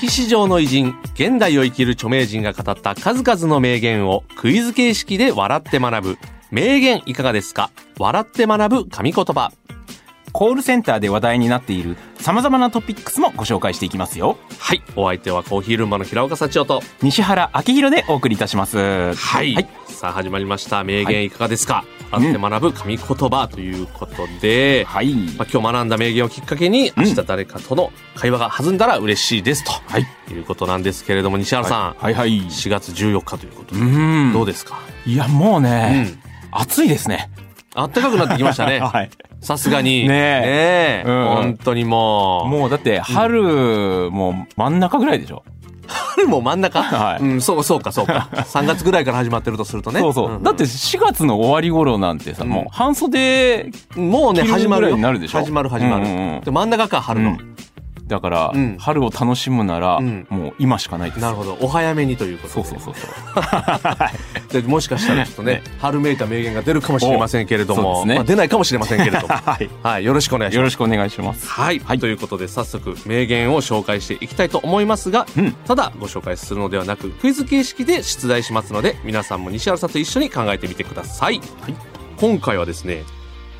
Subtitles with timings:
[0.00, 6.18] 歴史上の偉人現代を生きる著名人が語った数々の名言をクイズ形式で笑って学ぶ。
[6.50, 7.70] 名言いかがですか？
[7.98, 9.52] 笑って学ぶ神言葉。
[10.32, 14.38] コールセンターで話題になっている様々なトピックスもご紹介していきますよ。
[14.58, 14.82] はい。
[14.96, 16.86] お相手はコーヒールンバの平岡幸男と。
[17.02, 18.78] 西原明宏でお送りいたします。
[18.78, 19.68] はい、はい。
[19.86, 20.82] さあ始まりました。
[20.82, 25.14] 名言いかがですか、笑って学ぶ神言葉ということで、はい。
[25.14, 30.06] まあ、今日学んだ名言をきっかけに明日誰かとの会話が弾んだら嬉しいですと、はい。
[30.32, 32.40] い、うことなんですけれども西原さん、はいはい。
[32.42, 34.32] 4月14日ということで、うん。
[34.32, 37.30] どうですか、いや、もううね、ん、暑いですね。
[37.74, 39.10] あったかくなってきましたね はい。
[39.40, 45.44] さすがにねえねえうん本当にもうもうだって、春、もう真ん中ぐらいでしょ。
[45.90, 47.22] 春も真ん中、はい。
[47.22, 48.28] うん、そうそうかそうか。
[48.32, 50.00] 3 月ぐらいから始まってるとするとね。
[50.00, 50.30] そうそう。
[50.30, 52.50] んんだって4月の終わり頃なんてさ、うん。
[52.50, 55.38] もう半袖、もうね始まるよになるでしょ？
[55.38, 56.40] 始まる始まる、うんうんうん。
[56.42, 57.56] で真ん中か春の、うん
[58.10, 58.76] だから、うん。
[58.78, 60.26] 春を楽しむなら、うん。
[60.28, 61.22] もう今しかないです。
[61.22, 61.56] なるほど。
[61.60, 63.02] お早めにということでそうそうそう
[64.50, 64.60] そう。
[64.62, 68.16] でもしかしたらちょっとね春めいた名言が出るかもしれませんけれども、ね。
[68.16, 69.28] まあ、出ないかもしれませんけれども。
[69.32, 69.70] はい。
[69.82, 70.56] はいよろしくお願いします。
[70.56, 71.48] よろしくお願いします。
[71.48, 75.52] はい、ということで早速名言を紹介していきたいと思いますが、うん。
[75.66, 81.40] ただご紹介するのではなくクイズ形式で出題しますので皆さんも西原さんと一緒に考えてみてください、
[82.18, 83.04] 今回はですね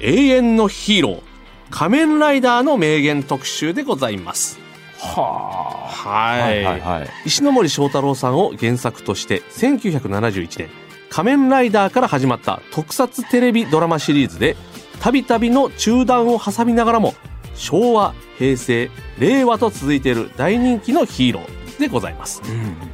[0.01, 1.30] 永遠のヒーロー
[1.71, 4.59] 仮面ライダーの名言特集でございます。
[4.99, 6.47] ははい、あ。
[6.47, 7.09] はいはいはい。
[7.25, 10.69] 石ノ森章太郎さんを原作として1971年
[11.09, 14.57] 仮面ライダーから始まった特撮テレビドラマシリーズで
[15.01, 17.15] たびたびの中断を挟みながらも
[17.55, 22.43] 昭和平成令和と続いている大人気のヒーローでございます。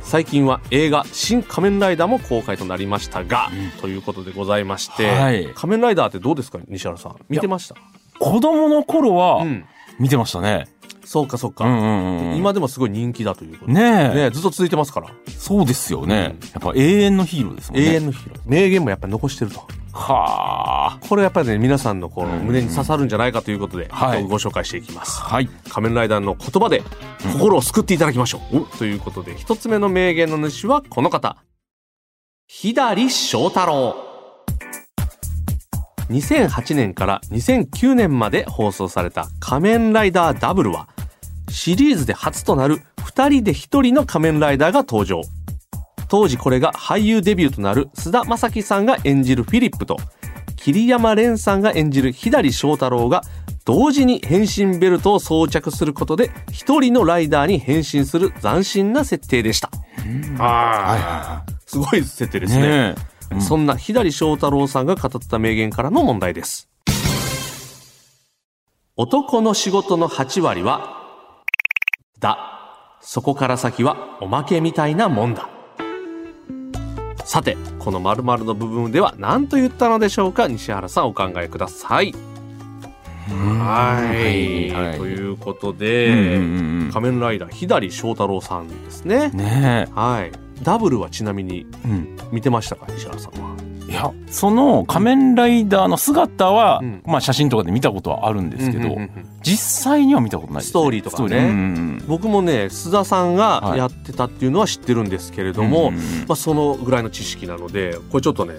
[0.01, 3.51] 最近は映画「新仮面ライダー」も公開となりましたが、
[3.81, 5.51] ということでございまして、はい。
[5.57, 6.61] 仮面ライダーってどうですか？
[6.69, 7.17] 西原さん。
[7.29, 7.75] 見てました？
[8.19, 9.65] 子供の頃はうん。
[9.99, 10.69] 見てましたね。
[11.05, 12.37] そうかそうか、うんうんうん。
[12.37, 13.73] 今でもすごい人気だということで。
[13.73, 14.15] ねえ。
[14.15, 15.09] ねずっと続いてますから。
[15.39, 16.37] そうですよね。
[16.43, 16.49] うん。
[16.49, 17.87] やっぱ永遠のヒーローですもんね。
[17.87, 18.41] 永遠のヒーロー。
[18.45, 19.61] 名言もやっぱり残してると。
[19.93, 21.07] はあ。
[21.09, 24.25] これやっぱりね皆さんのこのうん胸に刺さるんじゃないかということで、はい。
[24.25, 25.21] ご紹介していきます。
[25.21, 25.49] はい。
[25.71, 26.83] 仮面ライダーの言葉で
[27.33, 31.37] 心を救っていただきましょう、ということで一つ目の名言の主はこの方。
[32.49, 33.97] 左翔太郎
[36.11, 40.89] 2008年から2009年まで放送された仮面ライダーダブルは
[41.49, 45.23] シリーズで初となる2人で1人の仮面ライダーが登場
[46.09, 49.97] 当時これが俳優デビューとなる菅田将暉さんが演じるフィリップと
[50.57, 53.23] 桐山蓮さんが演じる左翔太郎が
[53.65, 59.71] 同時に変身ベルトを装着することで一人のライダーに変身する斬新な設定でした。
[61.67, 62.49] すごい設定でい。
[62.49, 62.63] すね。
[62.63, 62.95] ね
[63.33, 63.41] え。
[63.41, 66.69] そんな左翔太郎さんが語った名言からの問題です。
[68.97, 71.43] 男の仕事の8割は、
[72.19, 72.53] だ。
[73.03, 75.49] そこから先はおまけみたいなもんだ。
[77.25, 80.49] さて、この〇〇の部分では何と言ったのでしょうか？
[80.49, 82.15] 西原さんお考えください。
[83.29, 89.39] はい、はいということうんで、うんうん仮面ライダー左翔太郎さんですねうん。。
[89.39, 90.46] ねはい。
[90.63, 91.67] ダブルはちなみに。
[92.33, 92.87] 見てましたか？
[92.91, 93.57] 西原さんは。
[93.89, 99.11] いや、その仮面ライダーの姿は、うんまあ写真とかで見たことはあるんですけど、うんうんうんうん
[99.47, 100.71] 実際には見たことないです、ね。
[100.71, 108.55] ストーリーとかね僕もね須田さんがはいやってたっていうのは知ってるんですけれどうんも、うんうんまあ、そのぐらいの知識なのでこれちょっとね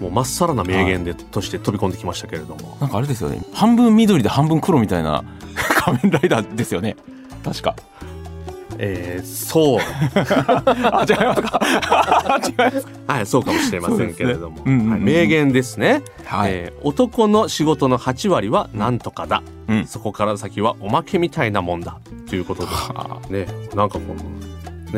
[0.00, 3.42] もうまっさらな名言で、として飛び込んできましたけれどもなんかあれですよね。
[3.52, 5.22] 半分緑で半分黒みたいな
[5.54, 6.96] 仮面ライダーですよね。
[7.44, 7.76] 確か。
[8.78, 9.80] えー、そう。
[10.92, 11.60] あ、違いますか？
[13.06, 14.62] はいそうかもしれませんけれども、ね。
[14.66, 16.52] うんうんうんはい、名言ですね、はい。
[16.52, 19.86] えー男の仕事の8割はなんとかだ、うん。
[19.86, 21.98] そこから先はおまけみたいなもんだ。
[22.28, 22.68] ということで。
[22.68, 24.14] はねなんかこの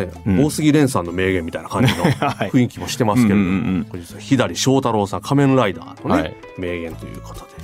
[0.05, 0.45] ね、うん。
[0.45, 2.51] 大杉蓮さんの名言みたいな感じの はい。
[2.51, 3.85] 雰囲気もしてますけれども、
[4.19, 6.35] 左翔太郎さん仮面ライダーのね、はい。
[6.59, 7.56] 名言ということで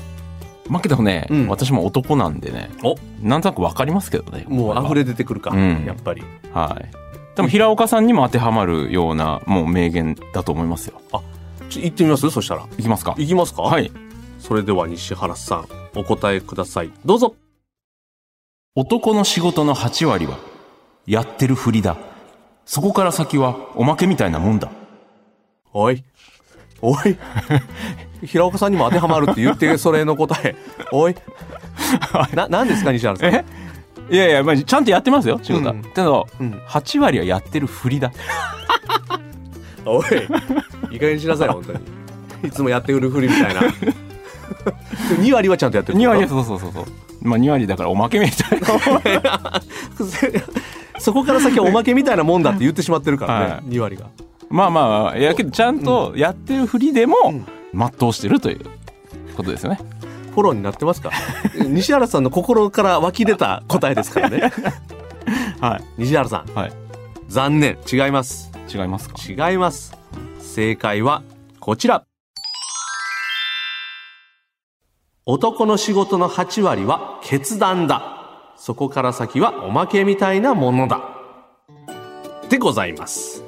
[0.69, 4.45] まあけどね、うん私も男なんでね、おなんとなくわかりますけどね。
[4.49, 6.23] もう溢れ出てくるか、うんやっぱり
[6.53, 7.37] はい。
[7.37, 11.01] でも平岡さんにも当てはまるようなもう名言だと思いますよ。
[11.71, 12.31] ちょ行ってみます？
[12.31, 13.15] そしたらいきますか？
[13.17, 13.63] 行きますか？
[13.63, 13.91] はい。
[14.39, 15.67] それでは西原さん
[15.97, 17.37] お答えくださいどうぞ
[18.75, 20.39] 男の仕事の8割は、
[21.07, 21.97] やってるふりだ。
[22.65, 24.71] そこから先はおまけみたいなもんだ。
[25.73, 26.03] おい。
[26.81, 27.17] おい。
[28.27, 30.55] 平岡さんにも当てはまるって言って、それの答え。
[30.93, 31.15] おい。
[32.35, 33.35] な、何ですか、西原さん。
[33.35, 33.45] え？
[34.11, 35.73] いやいや、まあ、ちゃんとやってますよ、仕事は。
[35.73, 38.13] うんけど、うん8割はやってるふりだ。
[39.85, 40.05] おい。
[40.91, 41.79] いい加減にしなさい、本当に。
[42.45, 43.63] いつもやって売るふりみたいな。
[45.19, 45.99] 2割はちゃんとやってる。
[45.99, 46.85] 2割はそうそうそうそう。
[47.23, 48.67] まあ2割だからおまけみたいな。
[50.99, 54.07] そこから先はおまけみたいなもんだって言ってしまってるからね、はい2割が。
[54.51, 58.65] まあまあ、いやけどちゃんとやってるふりでもうん全うしてるという
[59.37, 59.79] ことですよね。
[60.33, 61.11] フォローになってますか？
[61.69, 64.53] 西原さんの心から湧き出た答えですからね。
[65.61, 65.85] はい。
[65.99, 66.55] 西原さん。
[66.55, 66.73] はい。
[67.29, 67.79] 残念。
[67.91, 68.51] 違います。
[68.73, 69.17] 違いますか？
[69.51, 69.97] 違います。
[70.41, 71.23] 正解は
[71.61, 72.05] こちら。
[75.25, 78.19] 男の仕事の8割は決断だ。
[78.57, 81.01] そこから先はおまけみたいなものだ。
[82.49, 83.43] でございます。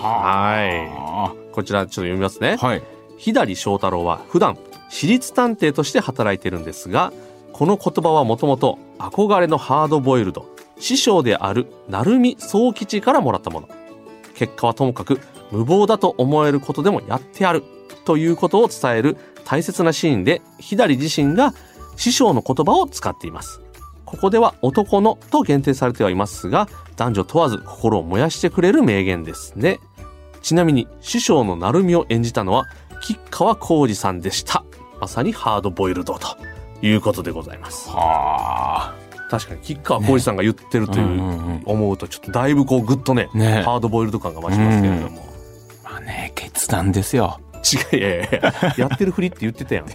[0.00, 1.52] はあい。
[1.52, 2.56] こちらちょっと読みますね。
[2.60, 2.82] あはい。
[3.22, 4.58] 左翔太郎は普段
[4.88, 7.12] 私立探偵として働いてるんですが
[7.52, 13.68] この言葉はもともと憧れのハードボイルド師匠である鳴海宗吉からもらったもの。
[14.34, 15.20] 結果はともかく
[15.52, 17.62] 無謀だと思えることでもやってやる
[18.04, 21.54] ということを伝える大切なシーンで左自身が
[21.96, 23.60] 師匠の言葉を使っています。
[24.04, 29.78] ここでは男のと限定されてはいますが男女問わず心を燃やしてくれる名言ですね。
[30.42, 32.66] ちなみに師匠の鳴海を演じたのは
[33.02, 34.64] 吉川浩司さんでした。
[35.00, 36.36] まさにハードボイルドと
[36.80, 37.90] いうことでございます。
[37.90, 38.94] は
[39.28, 43.62] 確かに吉川浩司さんが言ってるという、うんうんうん思うとちょっとだいぶこうグッとねね。
[43.62, 45.24] ハードボイルド感が増しますけれども、
[45.84, 47.38] まあね、決断ですよ。
[47.92, 49.86] 違ういやいやいややってるふりって言ってたやん。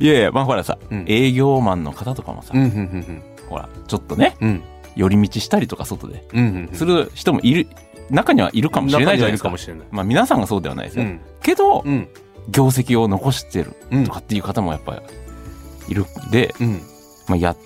[0.00, 1.04] いやいや、まあほらさ、うん。
[1.06, 4.62] 営業マンの方とかもさ、うんうんうんほら、ちょっとね、うんうん。
[4.96, 6.74] 寄り道したりとか外で、うんうんうん。
[6.74, 7.68] する人もいる、
[8.10, 9.52] 中にはいるかもしれないじゃないですか。
[9.90, 11.04] まあ皆さんがそうではないですよ。
[11.04, 11.20] うん。
[11.42, 12.08] けど、うん。
[12.50, 14.04] 業績を残してるうん。
[14.04, 16.80] とかっていう方もやっぱりいるんで、うん。
[17.28, 17.56] まあやっ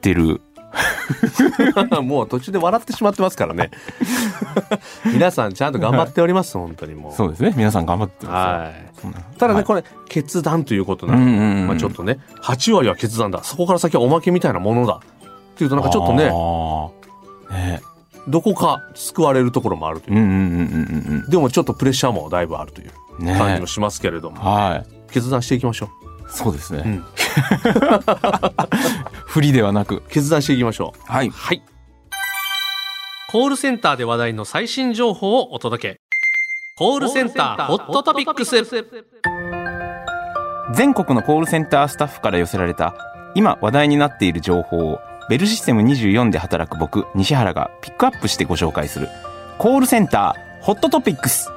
[0.00, 0.40] てる。
[2.02, 3.70] もう途中で笑ってしまってますからね。
[5.06, 7.12] 皆さんちゃんと頑張っております本当にもう。
[7.12, 7.52] そうですね。
[7.56, 8.32] 皆さん頑張ってま
[8.98, 9.10] すよ。
[9.10, 9.38] はい。
[9.38, 9.64] ただね、はい。
[9.64, 11.66] これ決断ということうなんんで、うんうん。
[11.68, 13.44] まあ、ちょっとね8割は決断だ。
[13.44, 14.94] そこから先はおまけみたいなものだ。
[14.94, 16.24] っていうとなんかちょっとね。
[17.56, 17.80] ね
[18.28, 21.28] どこか救われるところもあるという。
[21.28, 22.90] でもちょっとプレッシャーもだいぶあるという
[23.38, 25.12] 感じもしますけれども、はい。
[25.12, 25.90] 決断していきましょ
[26.28, 26.82] そうですね。
[26.84, 27.04] う、うん、
[29.26, 30.02] 不利ではなく。
[30.08, 31.12] 決断していきましょう。
[31.12, 31.30] はい。
[31.30, 31.62] はい。
[33.30, 36.00] コールセンターで話題の最新情報をお届け。
[36.76, 38.64] コールセンターホットトピックス。
[40.72, 42.94] 全国のコールセンタースタッフから寄せられた
[43.34, 44.98] 今話題になっている情報を
[45.28, 49.08] ベルシステム24で働く僕西原がピックアップしてご紹介する。
[49.58, 51.50] コールセンターホットトピックス。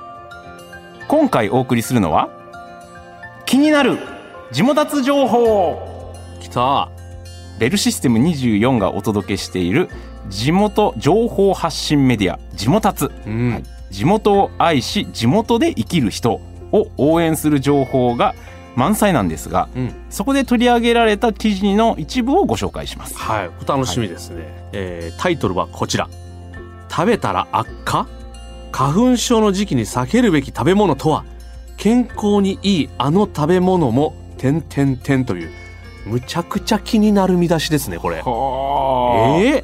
[1.08, 2.30] 今回お送りするのは
[3.46, 3.98] 気になる
[4.52, 6.14] 地元達情報。
[6.40, 6.90] きた。
[7.60, 9.90] ベルシステム24がお届けしている
[10.30, 13.64] 地元情報発信メディア地元達うん、はい。
[13.90, 16.40] 地元を愛し地元で生きる人
[16.72, 18.36] を応援する情報が
[18.78, 19.94] 満載なんですがうん。
[20.10, 23.18] そこで取り上げられた記事の一部をご紹介します。
[23.18, 26.08] はい、お楽しみですね、えータイトルはこちら。
[26.90, 28.08] 食べたら悪化？
[28.72, 31.26] 花粉症の時期に避けるべき食べ物とは？
[31.76, 35.52] 健康にいいあの食べ物も点点点という
[36.06, 38.18] むちゃくちゃ気になる見出しですねこれ。
[38.18, 39.64] はえ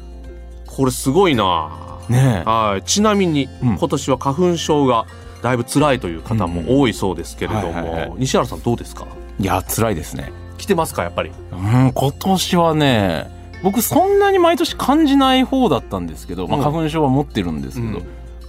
[0.66, 2.00] これすごいな。
[2.08, 2.48] ねえ。
[2.48, 2.82] はい。
[2.82, 3.78] ちなみに、うん。
[3.78, 5.06] 今年は花粉症が
[5.44, 9.06] だいぶ辛いという方も多いそうですけれども、西原さんどうですか？
[9.38, 10.32] いや辛いですね。
[10.56, 11.30] 来てますかやっぱり？
[11.52, 13.30] うん今年はね
[13.62, 16.64] 僕そんなに毎年感じない方だったんですけど、まあ、うん。
[16.64, 18.06] 花粉症は持ってるんですけど、うん。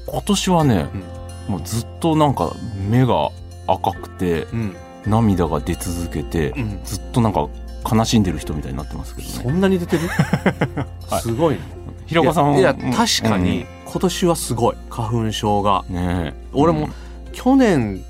[0.08, 0.86] 今年はね、
[1.50, 2.54] もうずっとなんか
[2.90, 3.30] 目が
[3.68, 4.76] 赤くてうん。
[5.06, 6.80] 涙が出続けて、うん。
[6.86, 7.48] ずっとなんか
[7.92, 10.08] 悲しんでる人みたいになってますけどそねんなに出てる、
[11.12, 11.22] はい。
[11.22, 11.62] すごいね。
[12.08, 14.76] 平岡さんいや確かに今年はすごい。
[14.90, 15.86] 花粉症が。
[15.90, 16.48] うんねえ。
[16.52, 16.90] 俺も
[17.32, 18.04] 去年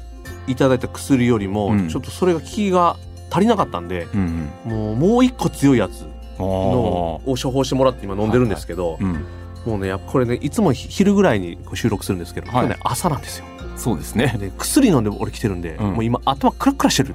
[0.48, 1.90] いただいた薬よりもうん。
[1.90, 2.98] ちょっとそれが効きが
[3.30, 4.72] 足りなかったんで、うんうん。
[4.72, 6.08] もうもう一個強いやつ
[6.40, 9.26] あのを処方してもらって今飲んでるんですけど、ーうん。
[9.68, 12.56] もうねこれねいつも昼ぐらいに収録するんですけど、はい。
[12.64, 13.46] これね朝なんですよ。
[13.78, 14.36] そうですね。
[14.40, 15.94] で薬飲んで俺来てるんで、うん。
[15.94, 17.14] もう今頭クラクラしてる。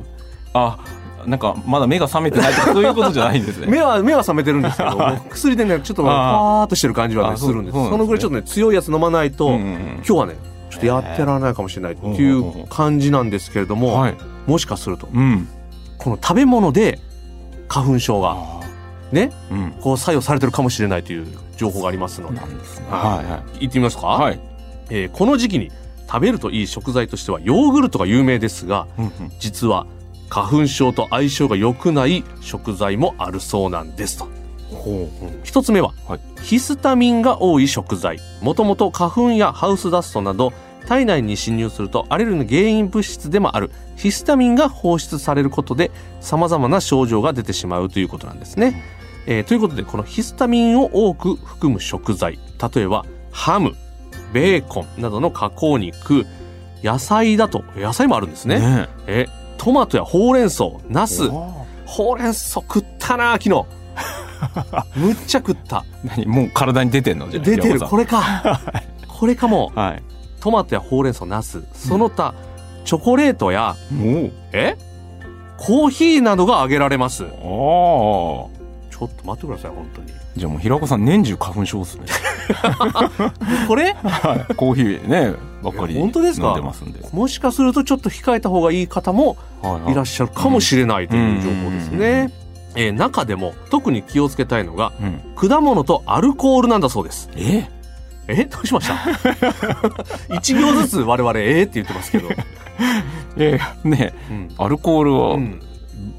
[0.54, 0.78] あ
[1.26, 3.66] なんかまだ目が覚めてないとかそういうことじゃないんですね。
[3.70, 4.98] 目は目は覚めてるんですけど
[5.28, 6.66] 薬でねちょっとパあー。
[6.66, 9.60] っとしてる感じはねするんですそそのぐらいちょっとね強いやつ飲まないと、うんうん
[9.96, 10.34] 今日はね
[10.70, 14.06] ちょっとやってられないかもしれないっていう感じなんですけれども、
[14.46, 15.48] もしかするとうん。
[15.98, 16.98] この食べ物で
[17.68, 18.60] 花粉症があ
[19.12, 19.74] ね、うん。
[19.80, 22.46] こう作用されてるかもしれないという情報がありますので、ね。
[22.90, 23.24] ははい。
[23.24, 24.22] は行ってみますか、い。
[24.22, 24.40] はい。
[24.90, 25.70] えーこの時期に
[26.08, 29.12] 食べるといい食材としてはヨーグルトが有名ですが、うんうん。
[29.38, 29.86] 実は
[30.30, 34.28] 花粉症と相性が良くない食材もあるそうなんですと。
[34.70, 35.10] ほ
[35.42, 38.18] 一つ目は、はいヒスタミンが多い食材。
[38.40, 40.54] もともと花粉やハウスダストなど
[40.86, 48.82] 体内に侵入するとアレルギーの原因物質でもあるヒスタミンが放出されることで様々な症状が出てしまうということなんですね。
[49.26, 52.38] えーということでこのヒスタミンを多く含む食材
[52.74, 53.74] 例えばハム
[54.32, 56.24] ベーコンなどの加工肉
[56.82, 59.26] 野菜だと野菜もあるんですねねえ
[59.62, 61.24] トマトやほうれん草ナス。
[61.24, 61.52] わ
[61.84, 63.66] ほうれん草食ったな昨日。
[64.96, 65.76] むっちゃ食った。
[65.80, 65.84] あ
[66.16, 66.24] 何？
[66.24, 67.28] もう体に出てんの？
[67.28, 67.78] じゃあ出てる。
[67.78, 68.58] これか。
[69.06, 69.70] これかも。
[69.74, 70.02] はい。
[70.40, 71.62] トマトやほうれん草ナス。
[71.74, 72.32] その他、
[72.86, 73.76] チョコレートや
[74.52, 74.78] え？
[75.58, 77.24] コーヒーなどが挙げられます。
[77.24, 77.28] ああ。
[79.00, 82.04] ちょっと待ってください本当にじゃあもう平子さん年中花粉症っすね。
[83.66, 83.94] これ？
[83.94, 84.54] はい。
[84.54, 86.48] コーヒーね、ばっかりいや本当ですか？
[86.48, 87.00] 飲んでますんで。
[87.12, 92.30] もしかするとちょっと控えた方がいい方もはいらっしゃるかもしれないという情報ですうんね。
[92.76, 95.48] えー中でも特に気をつけたいのがうん。
[95.48, 97.30] 果物とアルコールなんだそうです。
[97.36, 97.66] え？
[98.28, 98.44] え？
[98.44, 98.94] どうしました？
[100.36, 102.28] 一行ずつ我々えーって言ってますけど。
[103.38, 105.60] えねうんアルコールはうん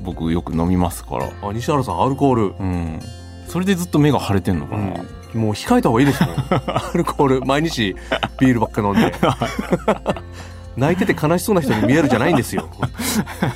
[0.03, 1.29] 僕よく飲みますから。
[1.41, 2.99] あ西原さんアルコール、うん。
[3.47, 5.01] それでずっと目が腫れてんのかな。
[5.33, 6.35] うん、もう控えた方がいいですもん。
[6.67, 7.41] アルコール。
[7.41, 7.95] 毎日
[8.39, 9.13] ビールばっか飲んで。
[10.77, 12.69] 泣いてて悲しそうな人に見えるじゃないんですよ。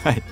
[0.03, 0.24] はい、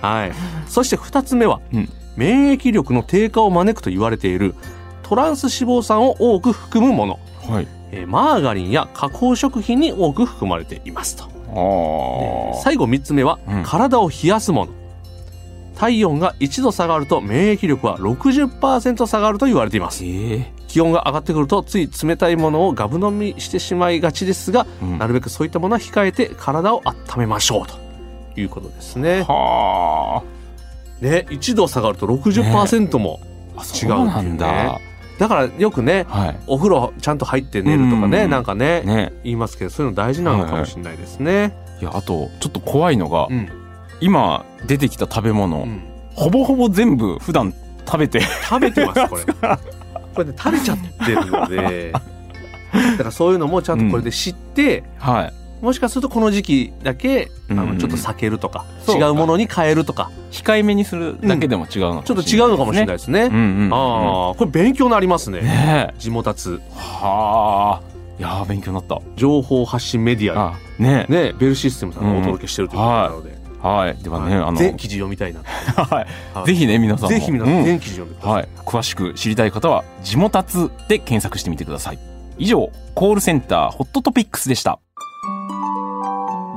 [0.00, 0.32] はい、
[0.68, 1.88] そして2つ目は、うん。
[2.16, 4.54] 免疫力の低下を招くと言われている
[5.02, 7.68] トランス脂肪酸を多く含むもの、はい。
[7.90, 11.24] えーマーガリンや加工食品に多く含まれていますと。
[12.62, 13.62] 最後3つ目は、うん。
[13.64, 14.72] 体を冷やすもの
[15.78, 27.78] 体温が1度下がると免疫力は60%下がると言われていますええ気温が上がってくるとつい冷たいものをガブ飲みしてしまいがちですが、うんなるべくそういったものは控えて体を温めましょうと
[28.38, 29.22] いうことですね。
[29.22, 30.22] は
[31.00, 33.20] ね1度下がると60%も、
[33.56, 33.62] あ。
[33.62, 34.78] 違うっていうね
[35.18, 36.40] だからよくねはい。
[36.46, 39.12] お風呂ちゃんと入って寝るとかね、うんなんかねね。
[39.22, 41.56] 言いますけどそういうの大事なのかもしれないですね。
[41.80, 43.67] いや、あと、ちょっと怖いのが、うん
[44.00, 45.82] 今出てきた食べ物、うん。
[46.14, 47.54] ほぼほぼ全部普段
[47.86, 49.24] 食べて、食べてますこれ。
[50.14, 51.92] これで食べちゃってるので。
[52.72, 55.32] だからそういうのもちゃんとこれで知って、はい。
[55.64, 57.68] もしかするとこの時期だけあうんうん。
[57.74, 59.00] のちょっと避けるとか、そう。
[59.00, 63.22] 違うものに変えるとか控えめにするだけでも違うのちょっと違うのかもしれないですね。
[63.22, 63.32] うん。
[63.32, 63.40] うん。
[63.66, 63.70] うん。
[63.72, 65.40] ああ、これ勉強になりますね。
[65.40, 66.72] ね地元つえ。
[66.76, 67.88] はあ。
[68.18, 69.00] いやー勉強になった。
[69.16, 71.12] 情報発信メディアあ、ねえ。
[71.12, 72.02] ね、ベルシステムさん。
[72.02, 73.37] がお届けしてるということなので、はい。
[74.02, 75.40] ではね、あの、全記事読みたいな。
[75.74, 76.06] はい。
[76.34, 77.08] はいぜひね、皆さんも。
[77.08, 78.34] ぜひ皆さうんん全記事読んでください。
[78.34, 78.48] はい。
[78.64, 81.98] 詳しく知りたい方は、地元つで検索してみてください。
[82.38, 84.78] 以上、コールセンターホットトピックスでした。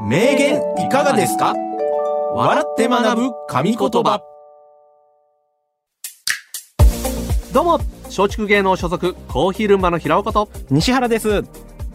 [0.04, 1.54] 名言いかがですか？
[2.34, 4.22] 笑って学ぶ神言葉
[7.54, 11.44] どうも、松竹芸能所属コーヒールンバの平岡と、西原です。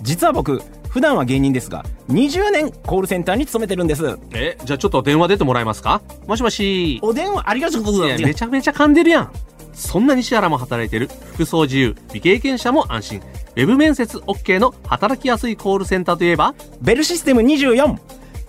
[0.02, 0.62] 実は僕、
[0.96, 4.18] 普段は芸人ですが、20年コールセンターに勤めてるんです。
[4.32, 6.00] え、じゃあちょっと電話出てもらえますか？
[6.26, 7.00] もしもし。
[7.02, 9.32] お電話ありがとうございやめちゃめちゃ噛んでるやん。
[9.74, 13.20] そんな西原も働いてる服装自由、未経験者も安心。
[13.20, 17.98] ウェブ面接 OK の働きやすいコールセンターといえば、ベルシステム24。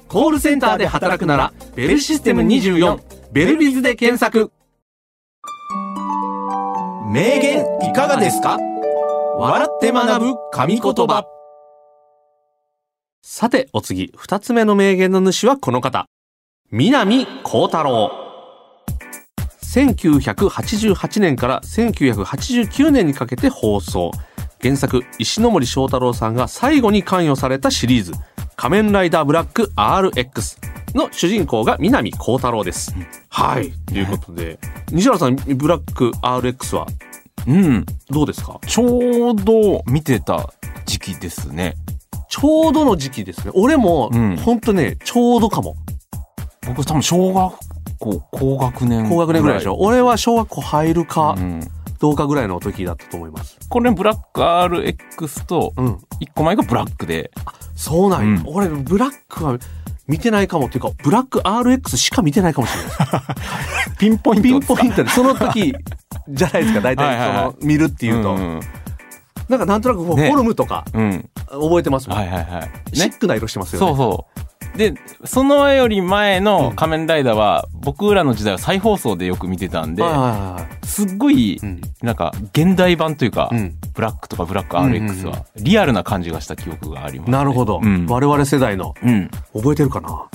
[0.07, 3.01] コールセンターで働くなら、ベルシステム24、
[3.33, 4.53] ベルビズで検索。
[7.11, 8.57] 名言いかがですか？
[9.37, 11.25] 笑って学ぶ神言葉
[13.29, 16.05] さて、お次、二つ目の名言の主はこの方。
[16.71, 18.09] 南光太郎。
[19.63, 24.11] 1988年から1989年にかけて放送。
[24.61, 28.13] 原作、石ノ森章太郎さんが最後に関与されたシリーズ、
[28.55, 32.95] 仮面ライダーブラック RX の主人公が南光太郎です。
[33.27, 33.73] はい。
[33.87, 34.57] ということで、
[34.93, 36.87] 西原さん、ブラック RX は？
[37.45, 37.85] うん。
[38.09, 38.57] どうですか？
[38.65, 40.49] ちょうど見てた
[40.85, 41.75] 時期ですね。
[42.29, 43.51] ちょうどの時期ですね。
[43.55, 45.75] 俺も、うんほんとね、ちょうどかも。
[46.65, 47.53] 僕多分小学
[47.99, 51.61] 校高学年高学年ぐらいでしょ俺は小学校入るかう、ん。
[51.99, 53.57] どうかぐらいの時だったと思います。
[53.69, 55.97] これブラック RX とうん。
[56.19, 57.31] 一個前がブラックで。
[57.75, 59.57] そうなんや、うん俺、ブラックは
[60.07, 62.95] 見てないかもっていうか、ブラック RX しか見てないかもしれない。
[63.97, 65.75] ピンポイントピンポイントで、その時
[66.29, 68.33] じゃないですか、大体、その、見るっていうと。
[68.35, 68.59] ん
[69.49, 71.29] なんかなんとなくフォルムとか、うん。
[71.49, 72.17] 覚えてますもん。
[72.17, 72.61] はいはいはい。
[72.61, 72.69] ね。
[72.93, 73.87] シックな色してますよね。
[73.87, 74.77] そうそう。
[74.77, 80.03] で、そのより前の仮面ライダーは、僕らの時代は再放送でよく見てたんで、
[80.83, 87.37] すっごい、うんなんか、現代版というか、うんブラックとかブラック RX は、リアルな感じがした記憶があります、ね。
[87.37, 89.31] なるほど、うん我々世代のうん。
[89.55, 90.25] 覚えてるかな？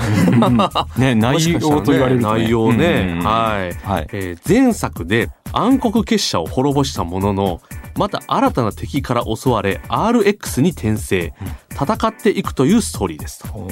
[0.96, 2.42] ね、内容と言われると、ね。
[2.42, 4.06] 内容ね、うんはい、はい。
[4.12, 7.60] えー前作で暗黒結社を滅ぼしたものの
[7.96, 11.32] また新たな敵から襲われ RX に転生
[11.70, 13.68] 戦っていくというストーリーですと。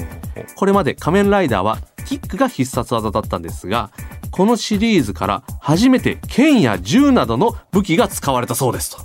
[0.55, 3.91] これまで仮面ライダーはキックが必殺技だったんですが
[4.31, 8.97] このシリーズから初めて剣や銃などの武器が使われたそうですと。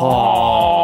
[0.00, 0.75] はあ。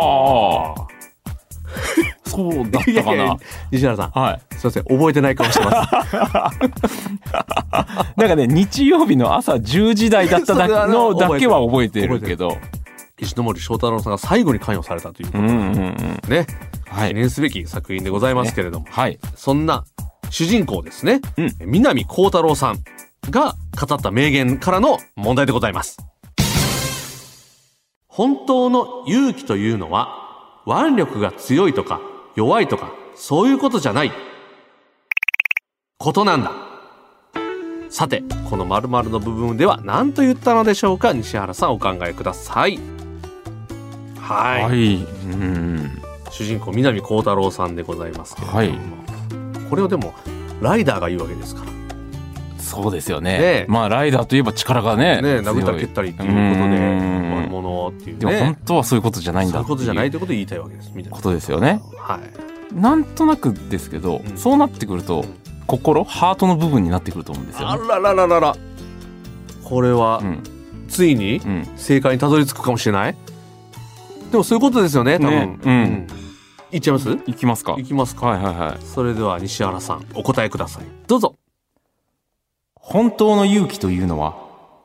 [2.33, 3.37] そうだったかな。
[3.71, 4.57] 西原さんはい。
[4.57, 7.11] すいません覚えてない顔してます
[8.17, 12.57] なんかね、日曜日の朝10時台だっただそれはねのだけは覚えてるけど。
[13.19, 16.21] 石森章太郎さんが最後に関与されたということうんうんうん。
[16.29, 16.47] ね、
[16.89, 17.09] はい。
[17.11, 19.19] 記念すべき作品でございますけれども、はい。
[19.37, 19.85] そんな
[20.31, 22.79] 主人公ですね、うん南光太郎さん
[23.31, 25.99] が語った名言からの問題でございます。
[28.09, 32.01] 本当の勇気というのは腕力が強いとか
[32.35, 34.13] 弱いとかそういうことじゃない
[35.99, 36.53] ことなんだ。
[37.91, 41.13] さて、この〇〇の部分では何と言ったのでしょうか？
[41.13, 42.79] 西原さんお考えください。
[44.19, 44.63] はい。
[44.63, 44.95] はい。
[44.97, 44.99] う
[45.37, 46.03] ん。
[46.31, 48.73] 主人公南光太郎さんでございますけれども、はい
[49.69, 50.13] これをでも
[50.61, 51.72] ライダーが言うわけですから
[52.73, 53.33] そうですよね。
[53.33, 55.21] ねえまあ、ライダーといえば力がね。
[55.21, 61.81] ね殴ったり蹴ったりっていうことでっていうでも本ね当はそういうことじゃないんだそういうことじゃないってことを言いたいわけですみたいなことですよね。
[61.99, 62.21] はい
[62.75, 65.25] なんとなくですけど、うんそうなってくると、
[65.67, 67.83] 心、ハートの部分になってくると思うんですよね。
[67.85, 68.57] あららららら
[69.63, 70.43] これはうん。
[70.89, 71.69] ついにうん。
[71.77, 73.17] 正解にたどり着くかもしれない？
[74.31, 76.07] でもそういうことですよね多分ねうん
[76.71, 77.11] いっちゃいます？
[77.27, 77.77] いきますか。
[77.79, 78.85] いきますかはいはいはい。
[78.85, 81.37] それでは西原さんお答えくださいどうぞ
[82.83, 84.37] 本当の勇気というのは、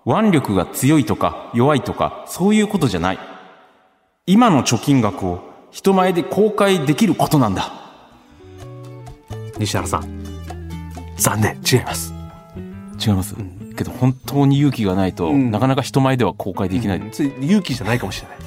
[0.06, 3.20] 腕力が強いとか弱いとか、そういうことじゃない。
[4.28, 7.74] 今の貯金額を人前で公開できることなんだ。
[9.58, 10.24] 西原さん。
[11.18, 11.60] 残念。
[11.70, 12.14] 違います。
[13.06, 13.36] 違います、
[13.76, 15.52] けど本当に勇気がないと、うん。
[15.52, 16.98] なかなか人前では公開できない。
[17.00, 17.08] うん。
[17.44, 18.38] 勇気じゃないかもしれない。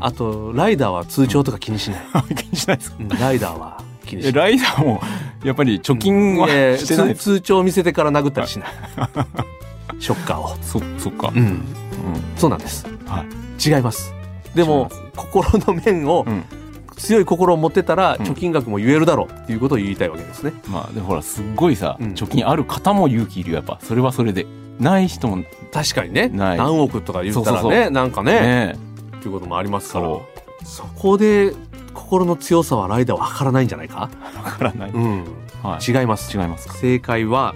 [0.00, 2.00] あとライダーは通帳とか気にしない、
[2.34, 5.00] 気にしないですライダーはしライダーも、
[5.44, 7.08] やっぱり貯金はえーしてない。
[7.08, 7.22] です。
[7.22, 8.68] 通通帳を見せてから殴ったりしない。
[9.98, 10.56] ショッカーを。
[10.62, 11.32] そ、そっか。
[11.34, 11.42] うん。
[11.42, 11.64] うん。
[12.36, 12.86] そうなんです。
[13.06, 13.68] はい。
[13.68, 14.14] 違います。
[14.54, 16.44] でも心の面を、うん。
[16.96, 18.26] 強い心を持ってたらうん。
[18.26, 22.12] 貯金額も言えるだろうっていうことを言いたいわけですね、まあ、でもほら、すっごいさ、うん。
[22.12, 23.78] 貯金ある方も勇気いるよ、やっぱ。
[23.82, 24.46] それはそれで。
[24.78, 26.28] ない人もね確かにね。
[26.28, 28.74] 何億とか言ったらねそなんかね。
[28.74, 28.76] え。
[29.16, 30.06] っていうこともありますから。
[30.06, 30.22] そ
[30.64, 31.54] そこで
[31.94, 34.36] 心の強さはライダーは測らないんじゃないか、う。
[34.38, 34.90] わからない。
[34.90, 35.24] うん、
[35.62, 35.90] はい。
[35.90, 36.74] 違います違いますか？
[36.74, 37.54] 正解は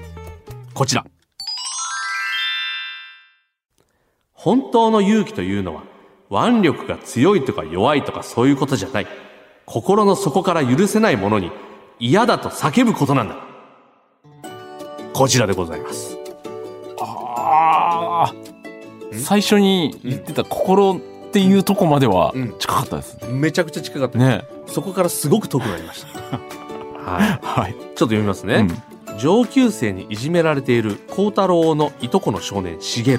[0.74, 1.04] こちら
[4.32, 9.06] 本当の勇気というのは腕力が強いとか弱いとかそういうことじゃない
[9.64, 11.50] 心の底から許せないものに
[11.98, 13.36] 嫌だと叫ぶことなんだ
[15.12, 16.16] こちらでございます
[17.00, 18.34] ああ。
[19.18, 21.00] 最初に言ってた心
[21.36, 22.58] っていうとこまではうん。
[22.58, 23.28] 近かったですね。
[23.28, 24.44] めちゃくちゃ近かった、ね。
[24.66, 26.38] そこからすごく遠くなりました。
[26.98, 27.40] はい。
[27.42, 27.74] はい。
[27.74, 28.66] ちょっと読みますね、
[29.18, 33.18] 上級生にいじめられている孝太郎のいとこの少年茂、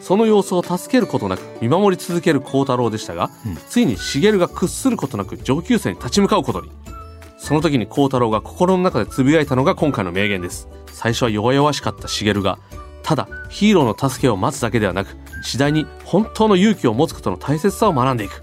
[0.00, 3.58] その様子を助けることなく見守り続ける孝太郎でしたが、うん。
[3.68, 6.70] ついに茂が屈することなく上級生に立ち向かうことに。
[7.36, 10.66] その時に孝太郎が心の中でつぶやいたのが今回の名言です。
[10.86, 12.58] 最初は弱々しかった茂が
[13.02, 18.42] ただヒーローの助けを待つだけではなく次第に本当の勇気を持つことの大切さを学んでいく。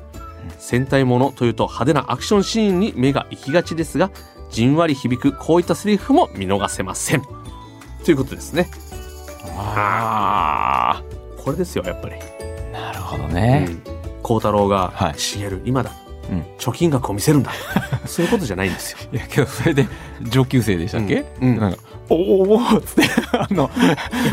[0.58, 4.12] 戦隊ものというと派手なアクションシーンに目が行きがちですが
[4.52, 7.22] じんわり響くこういったセリフも見逃せません。
[8.06, 8.70] ということですね。
[9.58, 11.04] あ
[11.44, 12.16] これですよやっぱり。
[12.16, 12.72] あ。
[12.72, 13.68] なるほどね。
[14.24, 15.92] 孝、太郎がはい「茂、今だ、
[16.30, 16.42] うん。
[16.60, 17.52] 貯金額を見せるんだ」
[18.06, 18.98] そういうことじゃないんですよ。
[19.12, 19.88] いや、けど、それで、
[20.22, 21.26] 上級生でしたっけ？
[21.42, 21.50] うん。
[21.50, 21.60] うん。
[21.60, 21.78] なんか、
[22.14, 23.04] おおおつって、
[23.38, 23.70] あの、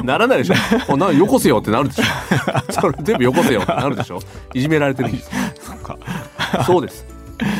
[0.04, 0.54] ならないでしょ。
[0.88, 2.02] おなよこせよってなるでしょ。
[2.72, 4.20] それ全部よこせよってなるでしょ。
[4.54, 5.96] いじめられてるんですそっか。
[6.64, 7.06] そうです。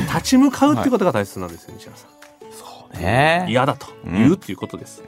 [0.08, 2.06] 立ち向かうってことが大切なんですよ、西原さ
[2.50, 3.50] そうねん。。
[3.50, 5.02] 嫌だと言うっていうことです。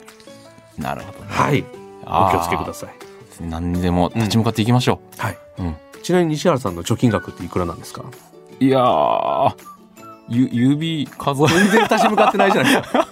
[0.77, 1.25] なるほどね。
[1.29, 1.65] はい。
[2.05, 2.89] お気をつけください。
[3.41, 5.37] 何にでも立ち向かっていきましょはい。
[5.59, 5.63] う。
[5.63, 5.75] うん。
[6.03, 8.03] ちなみに西原さんの貯金額っていくらなんですか？
[8.59, 9.53] いやー、
[10.29, 13.07] ゆ、指数え、全然立ち向かってないじゃないですか。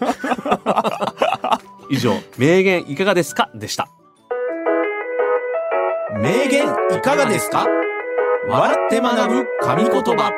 [1.91, 3.49] 以上、名言いかがですか？
[3.55, 3.89] でした。
[6.21, 7.65] 名言いかがですか？
[8.47, 10.31] 笑って学ぶ神言葉。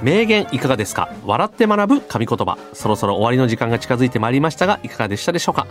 [0.00, 1.12] 名言いかがですか？
[1.26, 2.56] 笑って学ぶ神言葉。
[2.72, 5.66] そろそろ終わりの時間が近づいてまいりましたがいかがでしたでしょうか？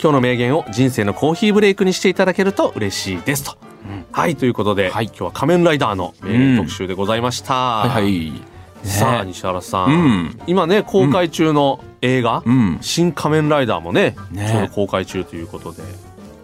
[0.00, 3.56] 今日の名言を人生のコーヒーブレイクにしていただけると嬉しいですと、
[4.12, 5.06] はいということで、はい。
[5.06, 8.53] 今日は仮面ライダーの名言特集でございました、はいはい。
[8.84, 10.40] さあね西原さん、うん。
[10.46, 12.78] 今ね公開中の映画、うん。
[12.80, 14.48] 新仮面ライダーもねね。
[14.48, 15.82] ちょうど公開中ということで。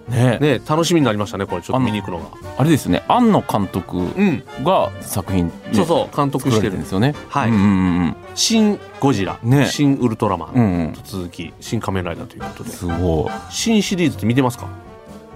[0.09, 0.39] ね。
[0.41, 1.63] ね楽しみになりましたねこれ。
[1.63, 2.25] ちょっと見に行くのが。
[2.59, 4.43] あれですね、庵野監督うん。
[4.65, 6.79] が作品、ね、そうそう監督してる。
[6.79, 7.15] んですよね。
[7.29, 7.51] はい。
[7.51, 7.59] うんう
[8.07, 9.67] ん新ゴジラ、ね。
[9.67, 10.87] 新ウルトラマン、うん。
[10.87, 10.93] うん。
[10.93, 12.71] と続き新仮面ライダーということうん。
[12.71, 12.75] で。
[12.75, 13.31] すごい。
[13.51, 14.67] 新シリーズって見てますか？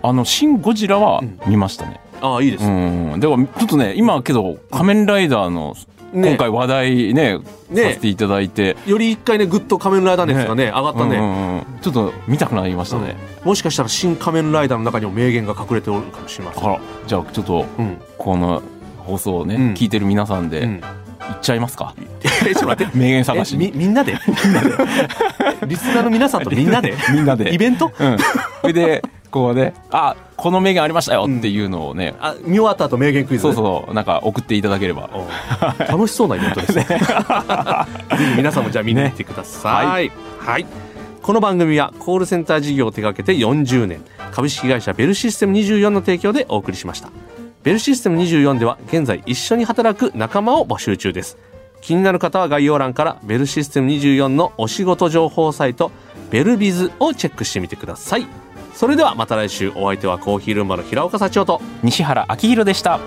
[0.02, 1.38] あの、シン・ゴジラはうん。
[1.46, 2.00] 見ましたね。
[2.20, 3.20] ああいいです、うん。
[3.20, 5.80] でも、ちょっとね、今けど、仮面ライダーの、ね
[6.14, 7.38] 今回話題ね、
[7.70, 7.82] ね。
[7.82, 11.64] させていただいて、より一回ねぐっと仮面ライダー熱がね上がったね、うんうんうん。
[11.82, 13.16] ちょっと見たくなりましたね。
[13.42, 16.64] もしかしたら新仮面ライダーの中にも名言が隠れておるかもしれません。
[16.64, 17.98] あら、じゃあちょっと、うん。
[18.16, 18.62] この
[18.98, 19.74] 放送をね、うん。
[19.74, 20.80] 聞いてる皆さんで、うん。
[20.80, 21.94] 言っちゃいますか？
[22.46, 22.96] えちょっと待って。
[22.96, 23.56] 名言探し。
[23.56, 24.14] みみんなで？
[24.44, 24.70] みんなで。
[25.66, 26.94] リスナーの皆さんとみんなで？
[27.12, 27.52] みんなで。
[27.54, 27.90] イベント？
[27.98, 28.16] うん。
[28.60, 29.02] それで、
[29.34, 35.10] こうね、あ、この名言ありましたよっていうのをね、あ見終わった後名言クイズ、ね、そうそう、なんか送っていただければ。
[35.88, 36.84] 楽しそうなイベントですね。
[36.86, 40.66] ぜひ皆さんもじゃあ見に行ってください、はい、
[41.20, 44.04] この番組はコールセンター事業を手掛けて40年。
[44.30, 47.10] 株式会社ベルシステム24の提供でお送りしました。
[47.64, 51.38] ベルシステム24では現在一緒に働く仲間を募集中です。
[51.80, 55.90] 気になる方は概要欄からベルシステム24のお仕事情報サイト
[56.30, 58.43] ベルビズをチェックしてみてください
[58.74, 62.98] それではまた来週お相手はコーヒールームの平岡社長と西原明宏でした。